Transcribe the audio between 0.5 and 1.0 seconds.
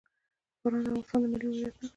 باران د